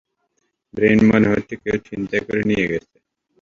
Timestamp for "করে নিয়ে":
2.27-2.65